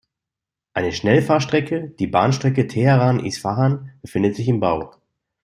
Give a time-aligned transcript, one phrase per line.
[0.73, 4.95] Eine Schnellfahrstrecke, die Bahnstrecke Teheran–Isfahan, befindet sich im Bau.